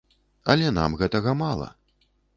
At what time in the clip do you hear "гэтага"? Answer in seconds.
1.01-1.37